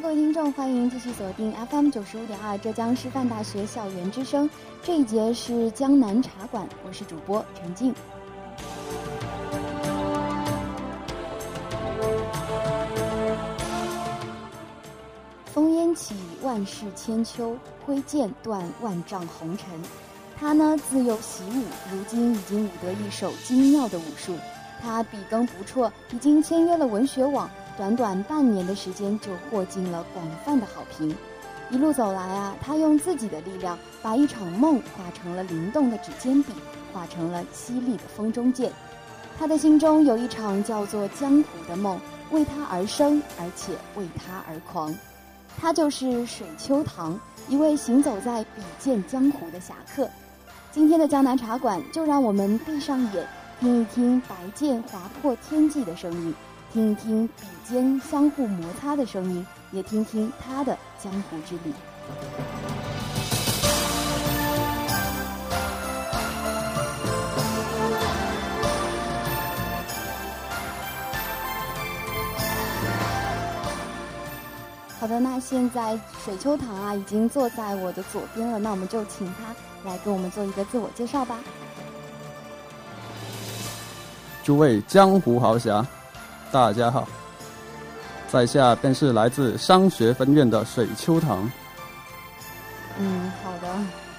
[0.00, 4.50] 各位听众，欢迎继续锁定 FM 九十五点二浙江师范大学校园之声。
[4.82, 7.94] 这一节是江南茶馆，我是主播陈静。
[15.54, 17.54] 烽烟起，万世千秋；
[17.86, 19.68] 挥剑断，万丈红尘。
[20.36, 24.34] 他呢，自幼习武，如今已经舞得一手精妙的武术。
[24.82, 27.48] 他笔耕不辍，已经签约了文学网。
[27.76, 31.14] 短短半年的时间就获尽了广泛的好评，
[31.70, 36.52] 一路走来啊，他用自己的力量把一场梦画成了灵动的指尖笔，
[36.92, 38.70] 画成了犀利的风中剑。
[39.36, 41.98] 他的心中有一场叫做江湖的梦，
[42.30, 44.94] 为他而生，而且为他而狂。
[45.58, 47.18] 他就是水秋棠，
[47.48, 50.08] 一位行走在笔剑江湖的侠客。
[50.70, 53.26] 今天的江南茶馆，就让我们闭上眼，
[53.58, 56.32] 听一听白剑划破天际的声音。
[56.74, 57.32] 听一听笔
[57.64, 61.72] 尖相互摩擦的声音，也听听他的江湖之旅。
[74.98, 79.54] 好的，那现在水秋堂啊已经坐在我的左边了，那我们就请他
[79.88, 81.38] 来给我们做一个自我介绍吧。
[84.42, 85.86] 诸位江湖豪侠。
[86.54, 87.08] 大家好，
[88.28, 91.50] 在下便是来自商学分院的水秋堂。
[92.96, 93.66] 嗯，好的，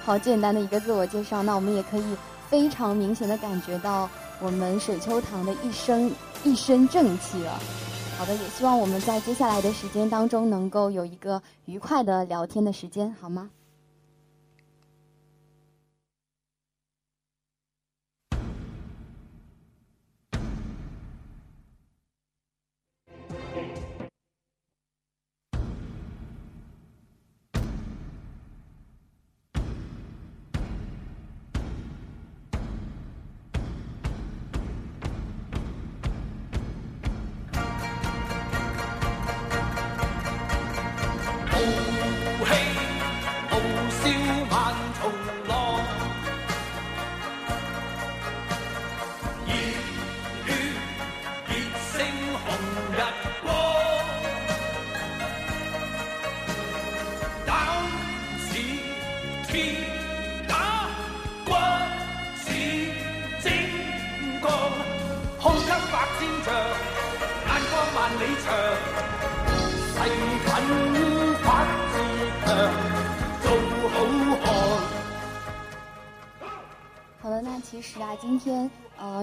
[0.04, 2.04] 好简单的一个自我介绍，那我们也可以
[2.50, 4.06] 非常明显的感觉到
[4.38, 6.12] 我们水秋堂的一身
[6.44, 7.58] 一身正气了。
[8.18, 13.48] 好的，也希望我们在接下来的时间当中能够有一个愉快的聊天的时间，好吗？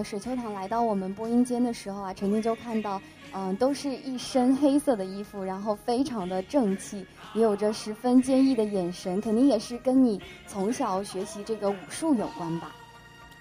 [0.04, 3.00] 呃，水秋堂来到我们播音间的时候啊，陈静就看到，
[3.32, 12.76] 嗯，都是一身黑色的衣服，然后非常的正气，也有着十分坚毅的眼神，肯定也是跟你从小学习这个武术有关吧？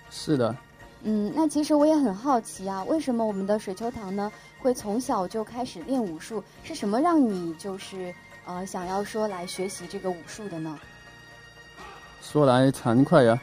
[0.09, 0.55] 是的。
[1.01, 6.41] 嗯，那其实我也很好奇啊，为什么我们的水秋堂呢会从小就开始练武术？
[6.63, 8.15] 是什么让你就是
[8.45, 10.79] 呃想要说来学习这个武术的呢？
[12.21, 13.37] 说来惭愧啊。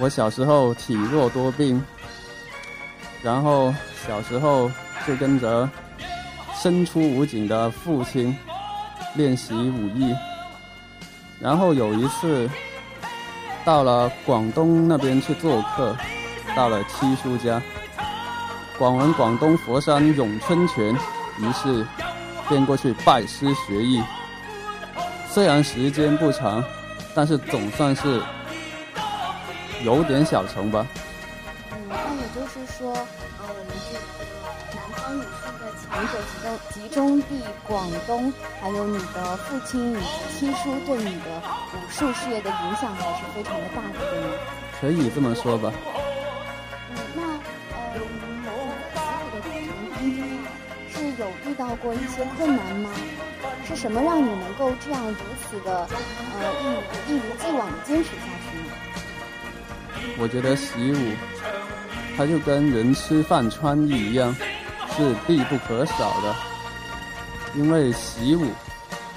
[0.00, 1.82] 我小时候体弱多病，
[3.22, 3.74] 然后
[4.06, 4.70] 小时候
[5.06, 5.68] 就跟着
[6.54, 8.36] 身出武警的父亲
[9.14, 10.14] 练习武艺，
[11.40, 12.48] 然后有一次
[13.64, 15.96] 到了广东那边去做客，
[16.54, 17.60] 到了七叔家，
[18.78, 20.94] 广闻广东佛山咏春拳，
[21.38, 21.84] 于是
[22.48, 24.00] 便过去拜师学艺。
[25.28, 26.62] 虽然时间不长，
[27.14, 28.22] 但是总算是
[29.84, 30.86] 有点小成吧。
[31.72, 34.00] 嗯，那也就是说，呃，我们这个
[34.74, 40.00] 南方女性的强者集中集中地广东，还有你的父亲以及
[40.38, 41.42] 亲叔对你的
[41.74, 44.26] 武术事业的影响还是非常的大的，对吗？
[44.80, 45.72] 可以这么说吧。
[46.90, 47.22] 嗯，那
[47.76, 48.48] 呃，习武的过程当中
[48.94, 48.98] 啊，
[50.92, 52.90] 是有遇到过一些困难吗？
[53.66, 58.72] 是什么让你能够这样如此的呃一一如既往的坚持下去呢？
[60.18, 61.12] 我觉得习武，
[62.16, 64.34] 它就跟人吃饭穿衣一样，
[64.96, 66.34] 是必不可少的。
[67.54, 68.46] 因为习武，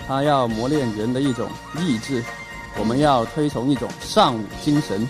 [0.08, 2.24] 它要磨练人的一种意志，
[2.78, 5.02] 我们要推崇一种尚武精神。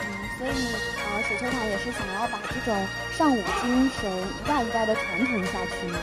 [0.00, 0.04] 嗯，
[0.38, 2.86] 所以呃，水球塔也是想要把这种
[3.16, 5.98] 尚武精神一代一代的传承下去吗？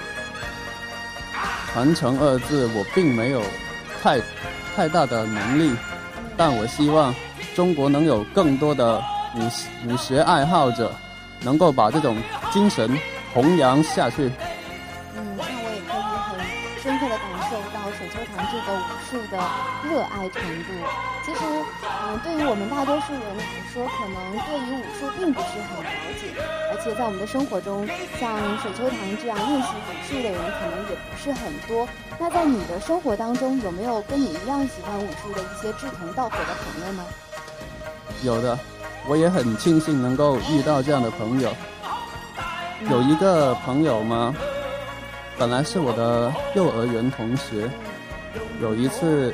[1.73, 3.43] 传承二字，我并没有
[4.01, 4.19] 太
[4.75, 5.75] 太大的能力，
[6.35, 7.13] 但我希望
[7.55, 9.03] 中国能有更多的
[9.35, 9.41] 武
[9.87, 10.93] 武学爱好者，
[11.41, 12.17] 能够把这种
[12.51, 12.97] 精神
[13.33, 14.31] 弘扬下去。
[15.15, 16.39] 嗯，那我也可以很
[16.81, 19.37] 深刻的感受到水秋堂这个武术的
[19.83, 20.71] 热爱程度。
[21.23, 26.33] 其实，嗯、对于我们大多数人来说，可能对于武术并不是很了解，
[26.71, 27.85] 而且在我们的生活中，
[28.19, 31.87] 像水秋堂这样练习武术的人可能也不是很多。
[32.17, 37.05] 那在你的生活当中，有没有跟你一样喜欢武术的一些志同道合的朋友呢？
[38.23, 38.57] 有的，
[39.07, 41.51] 我也很庆幸能够遇到这样的朋友。
[42.89, 44.33] 有一个朋友嘛，
[45.37, 47.69] 本来是我的幼儿园同学，
[48.61, 49.33] 有一次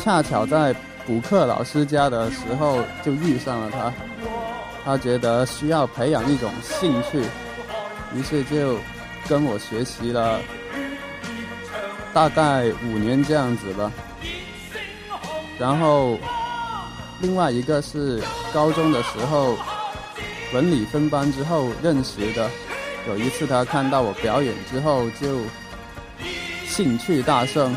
[0.00, 0.74] 恰巧在
[1.06, 3.92] 补课老师家的时候就遇上了他，
[4.84, 7.22] 他觉得需要培养一种兴趣，
[8.14, 8.76] 于是就
[9.28, 10.40] 跟我学习了
[12.12, 13.92] 大概五年这样子吧，
[15.58, 16.18] 然后。
[17.20, 18.22] 另外一个是
[18.52, 19.54] 高中的时候
[20.54, 22.50] 文理分班之后认识的，
[23.06, 25.40] 有一次他看到我表演之后就
[26.64, 27.76] 兴趣大盛，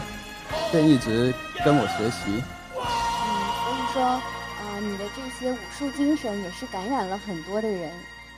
[0.72, 1.34] 便一直
[1.66, 2.42] 跟我学习。
[2.75, 2.81] 嗯，
[3.63, 7.92] 所以说，呃，你的这些武术精神也是感染了很多的人。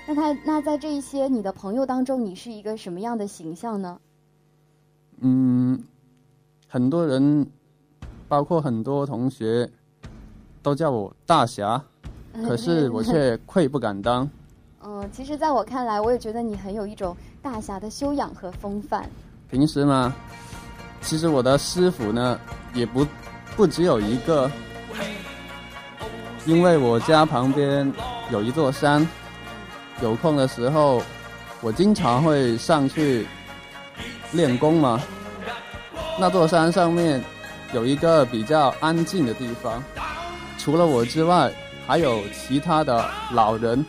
[0.08, 4.00] 那他那在这一些你的朋友当中，你是一个什么样的形象呢？
[5.22, 5.84] 嗯，
[6.68, 7.48] 很多人，
[8.28, 9.70] 包括很多同学。
[10.66, 11.80] 都叫我大侠，
[12.48, 14.28] 可是我 却愧不敢当。
[14.84, 19.08] 嗯，其实，在我看来，我也觉得你很有一种大侠的修养和风范。
[19.48, 20.12] 平时嘛，
[21.02, 22.40] 其实我的师傅呢，
[22.74, 23.06] 也不
[23.56, 24.50] 不只有一个，
[26.48, 27.94] 因为我家旁边
[28.32, 29.08] 有一座山，
[30.02, 31.00] 有空的时候，
[31.62, 33.28] 我经常会上去
[34.32, 35.00] 练功嘛。
[36.20, 37.24] 那座山上面
[37.72, 39.84] 有一个比较安静的地方。
[40.66, 41.52] 除了我之外，
[41.86, 43.86] 还有其他的老人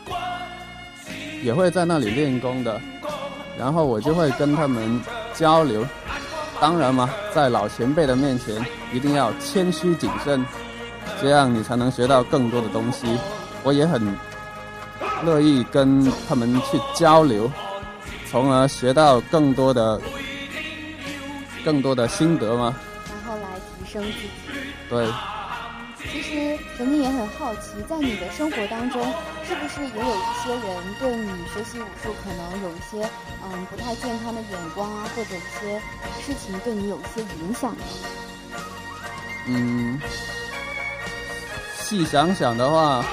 [1.43, 2.79] 也会在那里练功的，
[3.59, 5.01] 然后我就会跟他们
[5.33, 5.83] 交流。
[6.61, 8.63] 当然嘛，在老前辈的面前
[8.93, 10.45] 一定要谦虚谨慎，
[11.19, 13.07] 这样你才能学到更多的东西。
[13.63, 14.15] 我也很
[15.25, 17.51] 乐意跟他们去交流，
[18.31, 19.99] 从而学到更多的、
[21.65, 22.77] 更多的心得嘛。
[23.09, 24.29] 然后来提升自己。
[24.91, 25.09] 对。
[26.13, 29.03] 其实，陈静也很好奇，在你的生活当中，
[29.45, 33.09] 是不是也有一些人对你学习武术可能有一些
[33.45, 35.81] 嗯不太健康的眼光啊，或者一些
[36.25, 37.83] 事情对你有一些影响呢？
[39.47, 40.01] 嗯，
[41.79, 43.05] 细想想的话，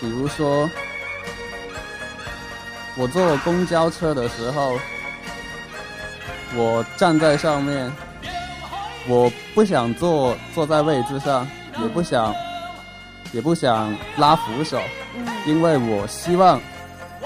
[0.00, 0.68] 比如说
[2.96, 4.78] 我坐公交车的时候，
[6.54, 7.90] 我站在上面，
[9.06, 11.48] 我不想坐坐在位置上。
[11.80, 12.34] 也不想，
[13.32, 14.80] 也不想拉扶手，
[15.46, 16.60] 因为我希望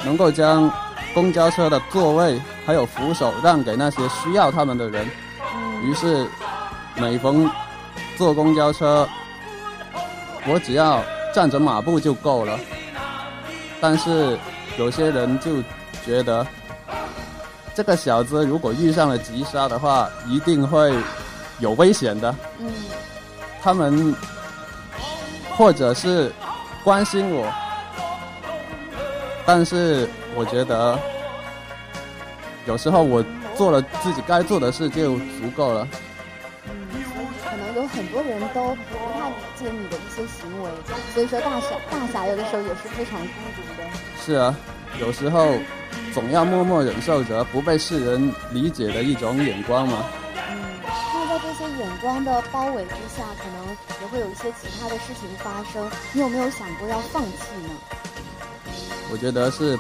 [0.05, 0.71] 能够将
[1.13, 5.09] 公交车的座位还有扶手让给那些需要他们的人。
[5.83, 6.27] 于是，
[6.97, 7.51] 每逢
[8.17, 9.07] 坐公交车，
[10.47, 11.03] 我只要
[11.35, 12.59] 站着马步就够了。
[13.81, 14.39] 但是
[14.79, 15.63] 有些人就
[16.05, 16.47] 觉得，
[17.75, 20.95] 这个小子如果遇上了急刹的话，一定会
[21.59, 22.35] 有危险的。
[22.59, 22.73] 嗯，
[23.61, 24.15] 他们。
[25.57, 26.31] 或者是
[26.85, 27.51] 关心我，
[29.47, 30.99] 但是我觉得
[32.67, 33.25] 有时候我
[33.57, 35.89] 做了自己该做的事就足够了。
[36.69, 36.73] 嗯，
[37.43, 40.71] 可能有很多人都不太理解你的一些行为，
[41.15, 43.89] 所以说大侠大侠有的时候也是非常孤独的。
[44.25, 44.55] 是啊，
[45.01, 45.55] 有时候
[46.13, 50.05] 总要默默忍受着不被世人理解的一种眼光嘛。
[51.59, 55.91] 嗯，那在这些眼光的包围之下，可能也会有一些其他的事情发生。
[56.13, 57.71] 你有没有想过要放弃呢？
[59.11, 59.79] 我觉得是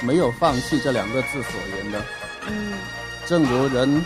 [0.00, 2.02] 没有放弃这两个字所言的。
[2.48, 2.74] 嗯，
[3.26, 4.04] 正如人，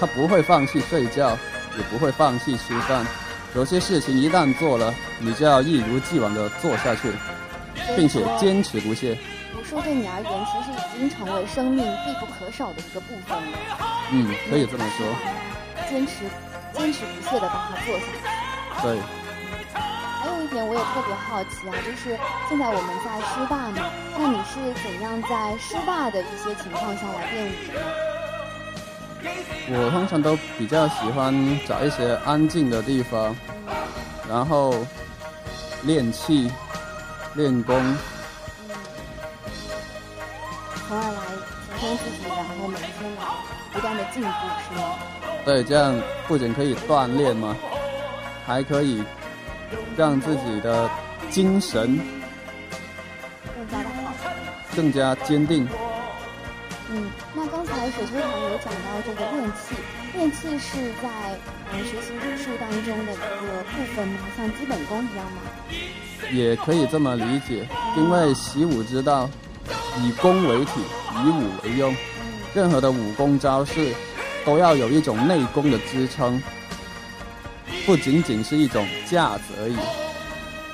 [0.00, 1.36] 他不会放弃睡觉，
[1.76, 3.06] 也不会放弃吃饭。
[3.54, 7.12] 有些事情一旦做了，你就要一如既往的做下去，
[7.96, 9.18] 并且坚持不懈。
[9.58, 13.58] 武术对你而言，其实已经成为生命必不可少的一个部分了。
[14.10, 15.06] 嗯，可以这么说。
[15.88, 16.12] 坚持，
[16.74, 18.12] 坚持不懈的把它做下去。
[18.82, 18.98] 对。
[20.20, 22.18] 还有一点我也特别好奇啊，就是
[22.48, 27.80] 现在我们在师大嘛，那你是怎样在师大的一些情况下来练舞的？
[29.70, 31.32] 我通常都比较喜欢
[31.66, 33.34] 找一些安静的地方，
[34.28, 34.74] 然后
[35.82, 36.50] 练气、
[37.34, 37.96] 练功，
[40.88, 41.20] 从而来
[41.78, 43.22] 提升自己，然后每天来
[43.72, 44.98] 不断的进步，是吗？
[45.44, 45.94] 对，这样
[46.26, 47.56] 不仅可以锻炼嘛，
[48.46, 49.02] 还可以。
[49.98, 50.88] 让自己的
[51.28, 51.98] 精神
[53.54, 54.14] 更加的好，
[54.74, 55.68] 更加坚定。
[56.90, 59.74] 嗯，那刚才水秋堂有讲到这个练气，
[60.14, 61.08] 练气是在
[61.72, 64.20] 嗯学习武术当中的一个部分吗？
[64.36, 65.42] 像基本功一样吗？
[66.32, 69.28] 也可以这么理解，因为习武之道
[69.98, 70.80] 以功为体，
[71.24, 71.94] 以武为用，
[72.54, 73.92] 任何的武功招式
[74.48, 76.42] 都要有一种内功的支撑。
[77.84, 79.76] 不仅仅是一种架子而已，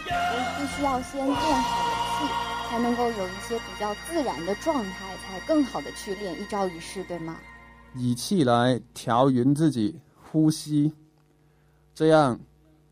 [0.07, 1.83] 我必须要先练好
[2.21, 7.37] 气，才能够有一些比较自然的状态，才更好的去练一招一式，对吗？
[7.97, 9.99] 以气来调匀自己
[10.31, 10.93] 呼吸，
[11.97, 12.39] 这样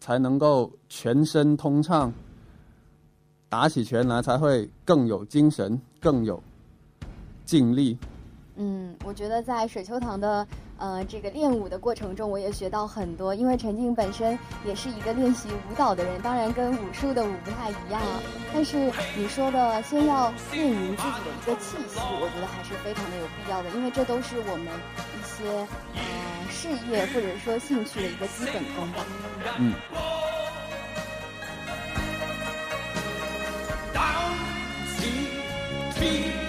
[0.01, 2.13] 才能够全身通畅，
[3.49, 6.43] 打起拳来才会更有精神，更有
[7.45, 7.97] 劲力。
[8.57, 10.47] 嗯，我觉得在水秋堂的。
[10.79, 13.33] 呃，这个练舞的过程中，我也学到很多。
[13.33, 18.03] 因为陈静本身也是一个练习舞蹈的人，当然跟武术的舞不太一样。
[18.53, 25.49] 但是你说的先要练匀自己的一个气息，我觉得还是非常的有必要的，因为这都是我们一些
[25.95, 26.03] 呃
[26.51, 29.07] 事业或者说兴趣的一个基本功吧。
[29.61, 29.73] 嗯。
[35.95, 36.42] 水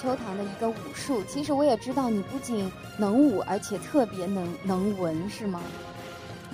[0.00, 5.60] 秋堂的一个武术，其实我也知道，你不仅能武，而且特别能能文，是吗？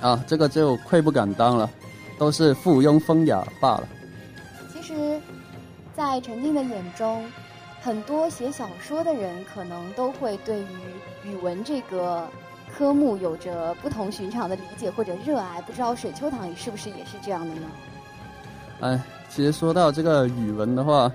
[0.01, 1.71] 啊，这个就愧不敢当了，
[2.19, 3.89] 都是附庸风雅罢了。
[4.73, 5.21] 其实，
[5.97, 7.25] 在陈静的眼中，
[7.81, 10.67] 很多写小说的人可能都会对于
[11.25, 12.27] 语文这个
[12.77, 17.63] 科目有着不同寻常的理解或者热爱，不知道水秋堂里是不是也是这样的呢？
[18.81, 21.11] 哎，其实说到这个语文的话。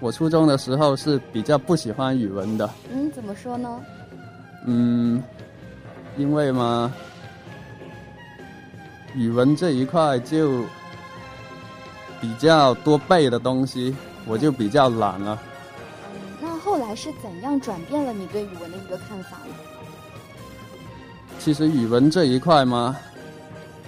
[0.00, 2.68] 我初中的时候是比较不喜欢语文的。
[2.90, 3.80] 嗯，怎么说呢？
[4.66, 5.22] 嗯，
[6.16, 6.90] 因为嘛，
[9.14, 10.62] 语文这一块就
[12.18, 13.94] 比较多背的东西，
[14.26, 15.38] 我就比较懒了。
[16.40, 19.54] 那后来是怎样转变了你对语文的一个看法呢？
[21.38, 22.96] 其实语文这一块嘛，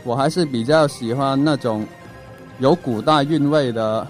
[0.04, 1.86] 我还是比较喜欢那种
[2.58, 4.06] 有古代韵味的。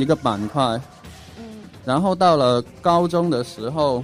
[0.00, 0.80] 一个板块，
[1.38, 1.44] 嗯，
[1.84, 4.02] 然后到了高中的时候，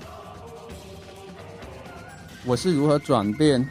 [2.45, 3.67] 我是如何转变？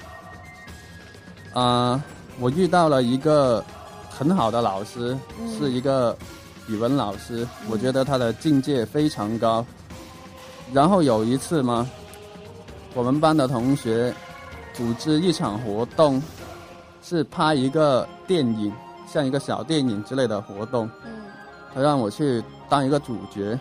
[1.53, 2.03] 啊，
[2.39, 3.63] 我遇到了一个
[4.10, 5.17] 很好的老师，
[5.58, 6.17] 是一个
[6.67, 9.65] 语文老师，我觉得他的境界非常高。
[10.74, 11.88] 然后有一次嘛，
[12.96, 14.13] 我们班的同学
[14.74, 16.22] 组织一场活动，
[17.03, 18.74] 是拍一个电影，
[19.08, 20.89] 像一个小电影之类的活动。
[21.75, 23.60] 他让我去当一个主角，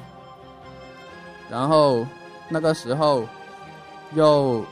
[1.50, 2.06] 然后
[2.48, 3.26] 那个时候
[4.12, 4.64] 又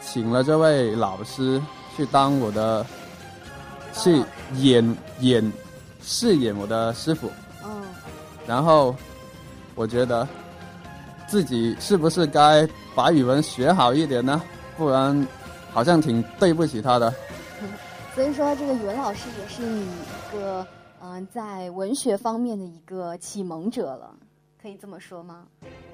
[0.00, 1.60] 请了这位老师
[1.96, 2.86] 去当我的，
[3.92, 4.24] 去
[4.54, 5.52] 演演
[6.00, 7.28] 饰演我的师傅。
[7.64, 7.82] 嗯。
[8.46, 8.94] 然后
[9.74, 10.26] 我觉得
[11.26, 14.40] 自己是不是该把语文学好一点呢？
[14.76, 15.26] 不然
[15.72, 17.12] 好像挺对不起他的。
[18.14, 20.66] 所以说，这个语文老师也是你一个
[21.04, 24.14] 嗯、呃在文学方面的一个启蒙者了，
[24.60, 25.44] 可以这么说吗？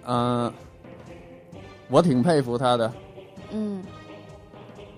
[0.06, 0.52] 嗯、
[1.88, 2.92] 我挺佩服他的。
[3.50, 3.82] 嗯，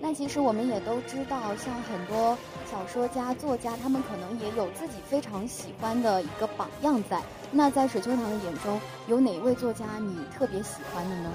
[0.01, 2.37] 那其实我们也都知道，像很多
[2.69, 7.21] 小说家、作家，他们可能也有自己非常喜欢的一个榜样在。
[7.49, 11.29] 那在水秋堂的眼中，有哪位作家你特别喜欢的呢？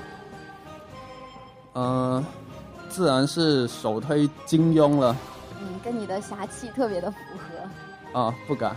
[1.73, 2.25] 嗯、
[2.90, 5.16] 自然是首推金庸了
[5.61, 7.86] 嗯，跟你的侠气特别的符合。
[8.17, 8.75] 啊，不敢。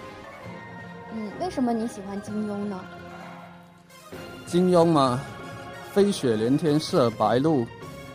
[1.14, 2.78] 嗯，为什么你喜欢金庸呢？
[4.46, 5.18] 金庸嘛，
[5.94, 7.66] 飞雪连天射白鹿，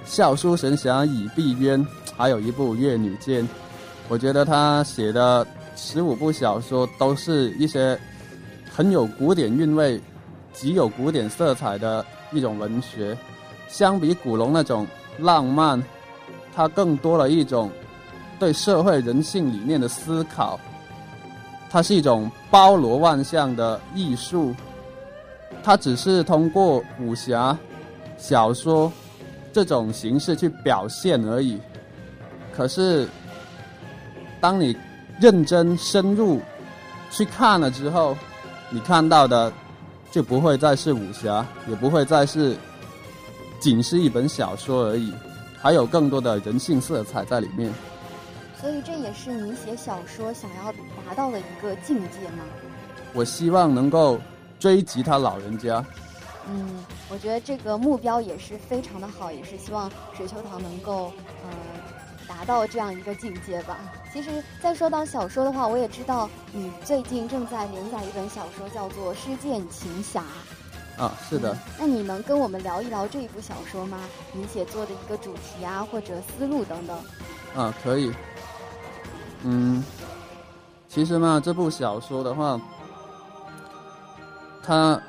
[0.05, 1.83] 笑书神侠倚碧鸳，
[2.15, 3.43] 还有一部《越女剑》，
[4.09, 7.99] 我觉得他写的十五部小说都是一些
[8.71, 9.99] 很有古典韵味、
[10.53, 13.17] 极有古典色彩的一种文学。
[13.67, 15.83] 相比古龙那种浪漫，
[16.55, 17.71] 它更多了一种
[18.39, 20.61] 对社会人性理念的思考。
[21.75, 24.55] 它是一种包罗万象的艺术。
[25.61, 27.59] 它只是通过武侠
[28.17, 28.93] 小说
[29.53, 31.61] 这种形式去表现而已。
[32.55, 33.09] 可是，
[34.41, 34.77] 当你
[35.21, 36.41] 认真深入
[37.11, 38.17] 去看了之后，
[38.71, 39.53] 你看到的
[40.13, 42.57] 就不会再是武侠，也不会再是
[43.59, 45.13] 仅是一本小说而已，
[45.59, 47.73] 还有更多的人性色彩在里面。
[48.61, 50.73] 所以这也是你写小说想要
[51.07, 52.45] 达到了一个境界吗？
[53.13, 54.19] 我希望能够
[54.59, 55.85] 追及他老人家。
[56.49, 61.51] 嗯，我觉得这个目标也是非常的好，也是希望水秋堂能够呃
[62.27, 63.79] 达到这样一个境界吧。
[64.13, 64.31] 其实
[64.61, 70.23] 再说到小说的话，我也知道你最近正在连载一本小说，叫做《诗剑情侠》。
[71.03, 71.57] 啊，是的。
[71.79, 73.99] 那你能跟我们聊一聊这一部小说吗？
[74.33, 76.97] 你写作的一个主题啊，或者思路等等。
[77.57, 78.13] 啊，可以。
[79.43, 79.83] 嗯，
[80.95, 82.61] 其实嘛，这部小说的话，
[84.63, 85.01] 它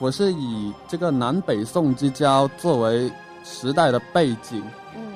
[0.00, 3.08] 我是以这个南北宋之交作为
[3.44, 4.60] 时代的背景。
[4.96, 5.12] 嗯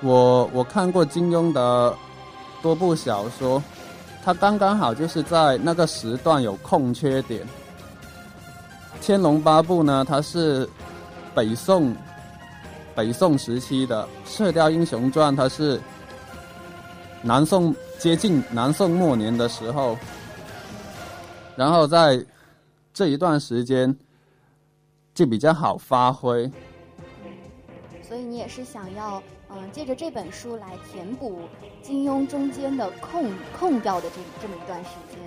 [0.00, 1.96] 我我看过金庸的
[2.60, 3.60] 多部小说，
[4.22, 7.42] 它刚刚好就是在那个时段有空缺点。
[9.00, 10.68] 《天龙八部》呢，它是
[11.34, 11.96] 北宋
[12.94, 15.80] 北宋时期的，《射雕英雄传》它是
[17.22, 19.96] 南宋接近南宋末年的时候，
[21.56, 22.24] 然后在
[22.94, 23.94] 这一段时间
[25.14, 26.50] 就比较好发挥。
[28.06, 31.40] 所以你也是想要，嗯、借着这本书来填补
[31.82, 35.18] 金庸中间的空空掉的这这么一段时间。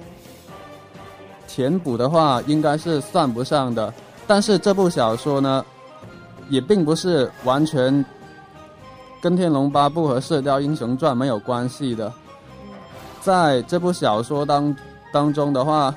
[1.47, 3.93] 填补的话，应该是算不上的。
[4.25, 5.65] 但是这部小说呢，
[6.49, 8.03] 也并不是完全
[9.21, 12.11] 跟《天龙八部》和《射雕英雄传》没有关系的。
[13.21, 14.75] 在这部小说当
[15.13, 15.95] 当中的话，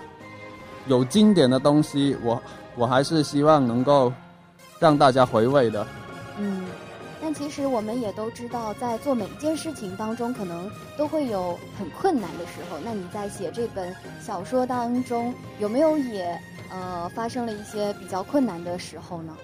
[0.87, 2.41] 有经典的东西，我
[2.77, 4.13] 我还是希望能够
[4.79, 5.87] 让大家回味的。
[6.37, 6.67] 嗯，
[7.23, 12.77] 但其实我们也都知道，在做每一件事情当中，可能都会有很困难的时候。
[12.85, 16.39] 那你在写这本小说当中，有没有也
[16.71, 19.35] 呃发生了一些比较困难的时候呢？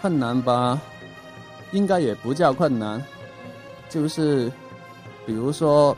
[0.00, 0.80] 困难吧，
[1.72, 3.04] 应该也不叫困难，
[3.90, 4.50] 就是
[5.26, 5.94] 比如说，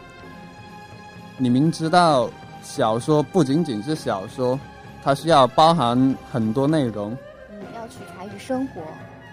[1.43, 2.29] 你明知道
[2.63, 4.61] 小说不仅仅是小说，
[5.03, 7.17] 它需要包含很多内容，
[7.51, 8.83] 嗯，要取材于生活。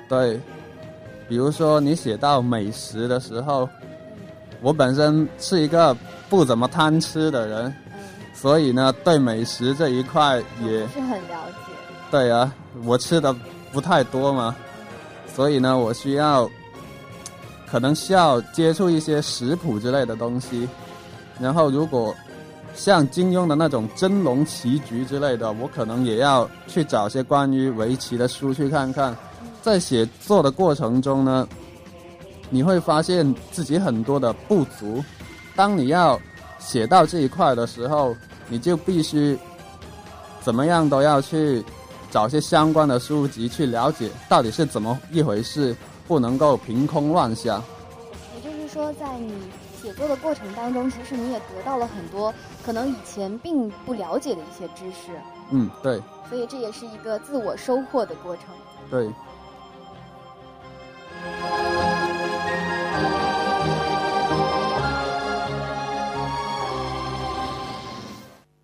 [0.07, 0.39] 对，
[1.27, 3.67] 比如说你写到美食的时候，
[4.61, 5.93] 我本身是一个
[6.29, 7.99] 不怎么贪吃的人，嗯，
[8.33, 11.73] 所以呢，对美食这一块也不是很了解。
[12.09, 12.49] 对啊，
[12.85, 13.35] 我吃的
[13.73, 14.55] 不太多嘛，
[15.35, 16.49] 所以呢，我需要
[17.69, 20.69] 可能需要接触一些食谱之类的东西。
[21.39, 22.15] 然后，如果
[22.75, 29.15] 像金庸的那种真龙棋局之类的，我可能也要去找些关于围棋的书去看看。
[29.61, 31.47] 在写作的过程中呢，
[32.49, 35.03] 你会发现自己很多的不足。
[35.55, 36.19] 当你要
[36.59, 38.15] 写到这一块的时候，
[38.47, 39.37] 你就必须
[40.41, 41.63] 怎么样都要去
[42.11, 45.75] 找些相关的书籍去了解到底是怎么一回事，
[46.07, 47.61] 不能够凭空乱想。
[48.35, 49.33] 也就是说，在你
[49.87, 55.17] 写作的过程当中，其实你也得到了很多可能以前并不了解的一些知识，
[55.49, 58.47] 嗯，对所以这也是一个自我收获的过程。
[58.91, 59.09] 对。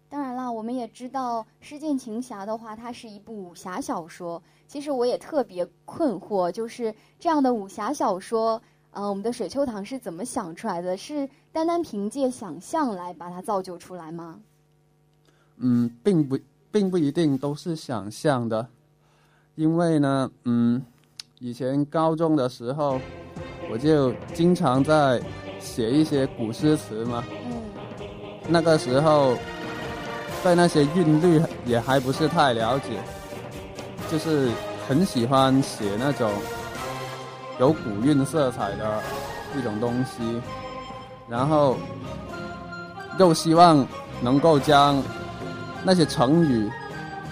[0.09, 4.43] 当然啦，我们也知道《诗剑情侠》的话，它是一部武侠小说。
[4.67, 8.61] 其实我也特别困惑，就是这样的武侠小说，
[8.93, 10.95] 呃，我们的水秋堂是怎么想出来的？
[10.95, 14.39] 是单单凭借想象来把它造就出来吗？
[15.57, 16.37] 嗯，并不，
[16.71, 18.67] 并不一定都是想象的，
[19.55, 20.81] 因为呢，嗯，
[21.39, 22.99] 以前高中的时候，
[23.71, 25.19] 我就经常在
[25.59, 27.23] 写一些古诗词嘛。
[27.47, 27.61] 嗯。
[28.47, 29.35] 那个时候，
[30.43, 33.01] 对那些韵律也还不是太了解，
[34.11, 34.51] 就是
[34.87, 36.31] 很喜欢写那种
[37.59, 39.01] 有古韵色彩的
[39.57, 40.41] 一种东西，
[41.27, 41.77] 然后
[43.17, 43.85] 又希望
[44.21, 45.01] 能够将。
[45.85, 46.71] 那些成语、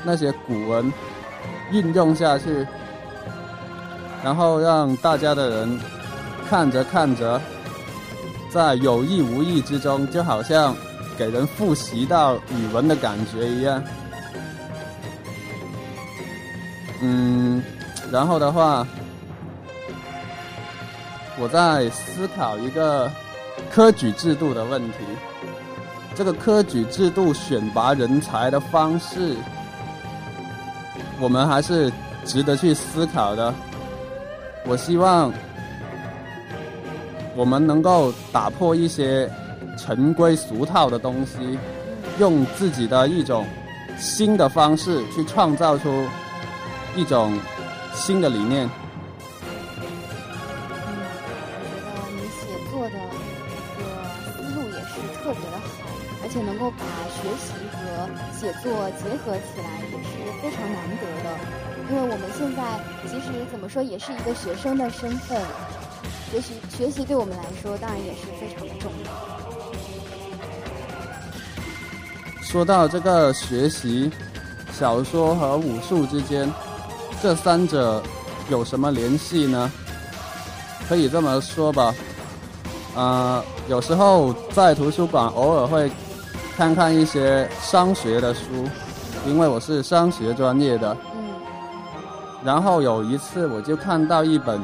[0.03, 0.91] 那些古文
[1.71, 2.67] 运用下去，
[4.21, 5.79] 然后让大家的人
[6.49, 7.39] 看着看着，
[8.49, 10.75] 在有意无意之中，就好像
[11.17, 13.81] 给人复习到语文的感觉一样。
[16.99, 17.63] 嗯，
[18.11, 18.85] 然后的话，
[21.41, 23.11] 我在思考一个
[23.71, 24.99] 科举制度的问题。
[26.13, 29.35] 这个科举制度选拔人才的方式，
[31.19, 31.91] 我们还是
[32.25, 33.51] 值得去思考的。
[34.65, 35.33] 我希望
[37.35, 39.27] 我们能够打破一些
[39.79, 41.57] 陈规俗套的东西，
[42.19, 43.47] 用自己的一种
[43.97, 46.05] 新的方式去创造出
[46.95, 47.35] 一种
[47.95, 48.69] 新的理念。
[57.69, 60.09] 和写作结合起来也是
[60.41, 61.27] 非常难得的，
[61.89, 62.61] 因为我们现在
[63.03, 65.41] 其实怎么说也是一个学生的身份，
[66.31, 69.11] 学习学习对我们来说当然也是非常的重要。
[72.41, 74.11] 说到这个学习，
[74.73, 76.51] 小说和武术之间，
[77.21, 78.01] 这三者
[78.49, 79.71] 有什么联系呢？
[80.89, 81.93] 可以这么说吧，
[82.95, 85.89] 呃，有时候在图书馆偶尔会。
[86.57, 88.41] 看看一些商学的书，
[89.25, 90.95] 因为我是商学专业的。
[91.15, 91.23] 嗯。
[92.43, 94.61] 然后有一次，我就看到一本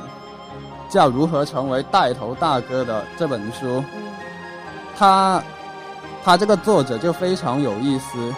[0.90, 3.84] 叫《如何成为带头大哥》的这本书。
[4.98, 5.44] 他，
[6.24, 8.34] 他这个作者就非常有意思，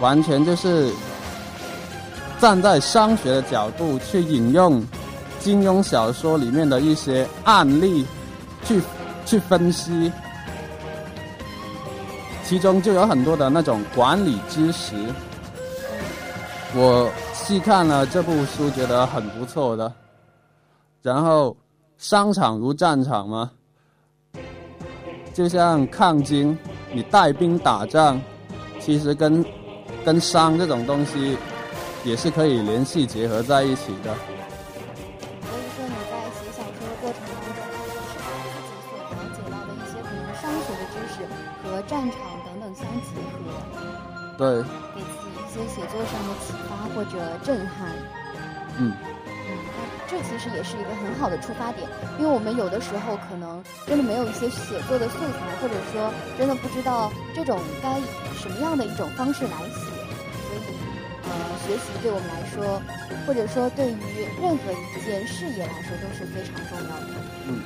[0.00, 0.92] 完全就是
[2.38, 4.84] 站在商学的角度去引用
[5.40, 8.06] 金庸小说里面的一些案例，
[8.64, 8.82] 去
[9.24, 10.12] 去分析。
[12.44, 14.94] 其中就有很多的那种管理知识，
[16.74, 19.90] 我细看了这部书，觉得很不错的。
[21.02, 21.56] 然后，
[21.98, 23.50] 商场如战场嘛，
[25.32, 26.56] 就像抗金，
[26.92, 28.20] 你带兵打仗，
[28.78, 29.44] 其实跟
[30.04, 31.36] 跟商这种东西
[32.04, 34.14] 也是可以联系结合在一起的。
[44.44, 44.60] 对，
[44.94, 47.88] 给自己一些写作上的启发或者震撼。
[48.76, 58.04] 嗯，嗯，那这其实也是一个很好的出发点，因为我们有的时候可能真的没有一些写作的素材，或者说真的不知道这种该以
[58.36, 60.60] 什么样的一种方式来写，所以，
[61.24, 61.30] 呃，
[61.64, 62.82] 学习对我们来说，
[63.26, 67.08] 或者说对于任何一件事业来说都是非常重要的。
[67.48, 67.64] 嗯。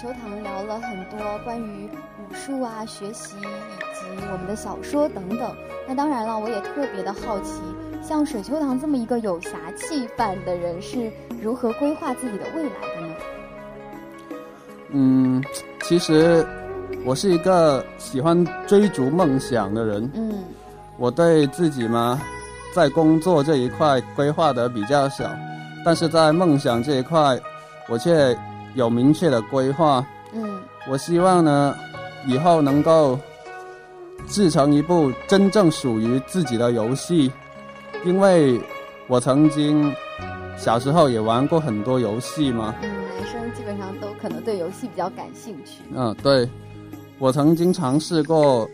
[0.00, 5.54] 秋堂聊了很多关于武术啊、学习以及我们的小说等等。
[5.86, 7.60] 那当然了，我也特别的好奇，
[8.02, 13.14] 像水秋堂这么一个有侠气范的人，是如何规划自己的未来的呢？
[14.92, 15.44] 嗯，
[15.82, 16.46] 其实
[17.04, 20.10] 我是一个喜欢追逐梦想的人。
[20.14, 20.32] 嗯，
[20.96, 22.18] 我对自己嘛，
[22.74, 25.24] 在工作这一块规划的比较少，
[25.84, 27.38] 但是在梦想这一块，
[27.86, 28.34] 我却。
[28.74, 31.74] 有明确的规划，嗯，我希望呢，
[32.26, 33.18] 以后能够
[34.28, 37.30] 制成一部真正属于自己的游戏，
[38.04, 38.60] 因为
[39.08, 39.92] 我曾经
[40.56, 42.74] 小时候也玩过很多游戏嘛。
[42.82, 45.82] 嗯，男生基本上都可能对游戏比较感兴趣。
[45.94, 46.48] 嗯，对。
[47.18, 48.66] 我曾经尝试过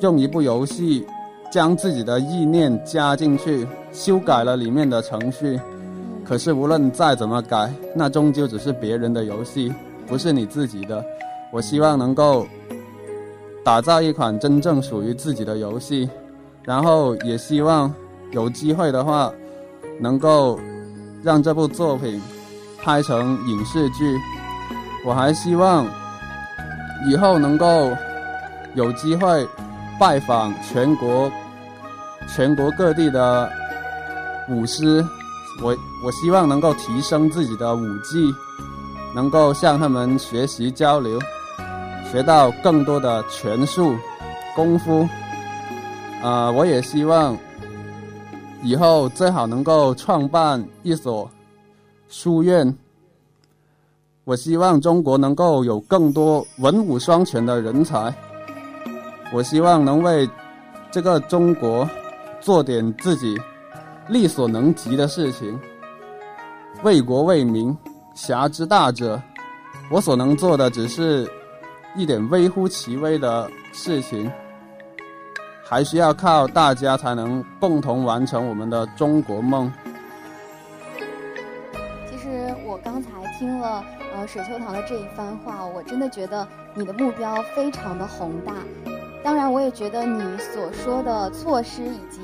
[0.00, 1.06] 用一部游戏
[1.52, 5.60] 将自己的意念加进去，修改了里面的程序。
[6.30, 9.74] 可是无论再怎么改，那终究只是别人的游戏，
[10.06, 11.04] 不是你自己的。
[11.50, 12.46] 我希望能够
[13.64, 16.08] 打造一款真正属于自己的游戏，
[16.62, 17.92] 然后也希望
[18.30, 19.32] 有机会的话，
[19.98, 20.56] 能够
[21.20, 22.22] 让这部作品
[22.80, 24.16] 拍成影视剧。
[25.04, 25.84] 我还希望
[27.10, 27.90] 以后能够
[28.76, 29.44] 有机会
[29.98, 31.28] 拜访全国
[32.28, 33.50] 全国各地的
[34.48, 35.04] 舞狮。
[35.60, 38.34] 我我希望能够提升自己的舞技，
[39.14, 41.18] 能够向他们学习交流，
[42.10, 43.94] 学到更多的拳术
[44.56, 45.06] 功夫。
[46.22, 47.36] 啊，我也希望
[48.62, 51.30] 以后最好能够创办一所
[52.08, 52.76] 书院。
[54.24, 58.14] 我希望中国能够有更多文武双全的人才。
[59.32, 60.28] 我希望能为
[60.90, 61.88] 这个中国
[62.40, 63.38] 做点自己。
[64.08, 65.56] 力所能及的事情，
[66.82, 67.76] 为国为民，
[68.14, 69.20] 侠之大者，
[69.90, 71.30] 我所能做的只是
[71.94, 74.32] 一点微乎其微的事情，
[75.62, 79.70] 还需要靠大家才能共同完成我们的中国梦。
[82.10, 88.54] 其实我刚才听了呃水秋堂的这一番话，我真的觉得你的目标非常的宏大。
[89.22, 92.20] 当然，我也觉得你所说的措施以及。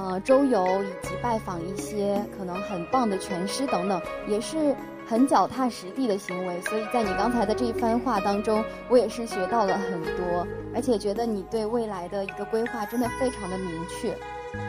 [0.00, 4.74] 呃，周游以及拜访一些可能很棒的拳师等等，也是
[5.06, 6.58] 很脚踏实地的行为。
[6.62, 14.12] 所以在你刚才的这一番话当中，我也是学到了很多，而且觉得你对未来的一个规划真的非常的明确。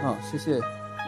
[0.03, 0.59] 哦，谢谢。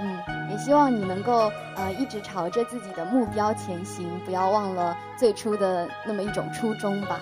[0.02, 0.18] 嗯，
[0.50, 7.20] 也希望你能够呃一直朝着自己的目标前行，不要忘了最初的那么一种初衷吧。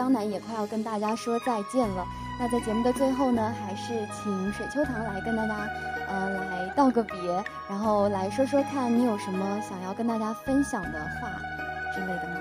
[0.00, 2.06] 江南也快要跟大家说再见了。
[2.38, 5.68] 那在节目的最后呢，还是请水秋堂来跟大家，
[6.08, 11.28] 呃，来道个别，然后来说说看你有什么想要跟大家分享的话
[11.94, 12.40] 之类的吗？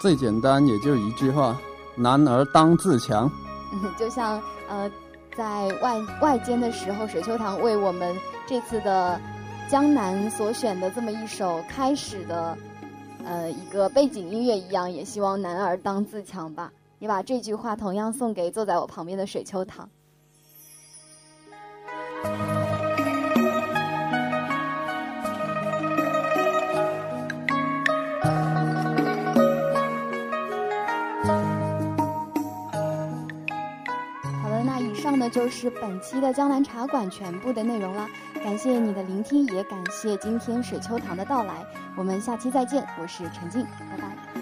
[0.00, 1.54] 最简单也就一句话：
[1.94, 3.30] 男儿当自强。
[3.98, 4.90] 就像呃，
[5.36, 9.20] 在外外间的时候，水秋堂为我们这次的
[9.68, 12.56] 江南所选的这么一首开始的。
[13.24, 16.72] 呃，一个背景音乐一样，也希望男儿当自强吧。
[16.98, 19.88] 你把这句话同样送给坐在我旁边的水秋堂。
[34.42, 38.06] 好的，那以上呢就是本期的江南茶馆全部的内容了。
[38.42, 41.64] 感谢你的聆听，也感谢今天水秋堂的到来。
[41.96, 44.33] 我们下期再见我是陈静拜拜。